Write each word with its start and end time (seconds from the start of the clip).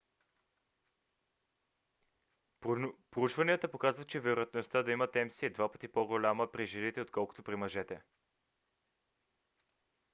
проучванията 3.11 3.71
показват 3.71 4.07
че 4.07 4.19
вероятността 4.19 4.83
да 4.83 4.91
имат 4.91 5.15
мс 5.25 5.43
е 5.43 5.49
два 5.49 5.71
пъти 5.71 5.87
по-голяма 5.87 6.51
при 6.51 6.65
жените 6.65 7.01
отколкото 7.01 7.43
при 7.43 7.55
мъжете 7.55 8.01